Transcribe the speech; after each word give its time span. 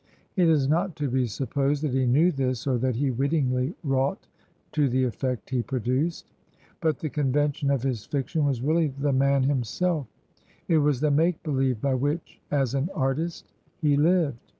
It 0.35 0.47
is 0.49 0.67
not 0.67 0.95
to 0.95 1.11
be 1.11 1.27
supposed 1.27 1.83
that 1.83 1.93
he 1.93 2.07
knew 2.07 2.31
this, 2.31 2.65
or 2.65 2.79
that 2.79 2.95
he 2.95 3.11
wittingly 3.11 3.75
wrought 3.83 4.25
to 4.71 4.89
the 4.89 5.03
effect 5.03 5.51
he 5.51 5.61
produced. 5.61 6.33
But 6.79 6.97
the 6.97 7.09
convention 7.11 7.69
of 7.69 7.83
his 7.83 8.03
fiction 8.07 8.43
was 8.43 8.63
really 8.63 8.87
the 8.87 9.13
man 9.13 9.43
himself; 9.43 10.07
it 10.67 10.79
was 10.79 11.01
the 11.01 11.11
make 11.11 11.43
beheve 11.43 11.79
by 11.81 11.93
which, 11.93 12.41
as 12.49 12.73
an 12.73 12.89
artist, 12.95 13.53
he 13.79 13.95
lived. 13.95 14.39